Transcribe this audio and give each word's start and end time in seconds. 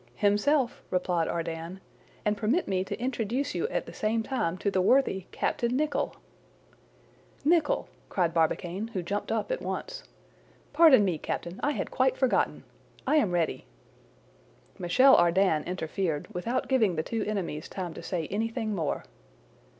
"Himself," 0.15 0.81
replied 0.89 1.27
Ardan; 1.27 1.79
"and 2.25 2.35
permit 2.35 2.67
me 2.67 2.83
to 2.85 2.99
introduce 2.99 3.51
to 3.51 3.59
you 3.59 3.67
at 3.67 3.85
the 3.85 3.93
same 3.93 4.23
time 4.23 4.55
the 4.57 4.81
worthy 4.81 5.27
Captain 5.31 5.77
Nicholl!" 5.77 6.15
"Nicholl!" 7.45 7.87
cried 8.09 8.33
Barbicane, 8.33 8.87
who 8.93 9.03
jumped 9.03 9.31
up 9.31 9.51
at 9.51 9.61
once. 9.61 10.03
"Pardon 10.73 11.05
me, 11.05 11.19
captain, 11.19 11.59
I 11.61 11.73
had 11.73 11.91
quite 11.91 12.17
forgotten—I 12.17 13.17
am 13.17 13.29
ready!" 13.29 13.67
Michel 14.79 15.15
Ardan 15.15 15.65
interfered, 15.65 16.33
without 16.33 16.67
giving 16.67 16.95
the 16.95 17.03
two 17.03 17.23
enemies 17.27 17.69
time 17.69 17.93
to 17.93 18.01
say 18.01 18.25
anything 18.31 18.73
more. 18.73 19.03